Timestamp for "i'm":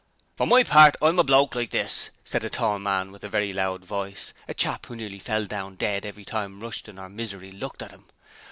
0.99-1.19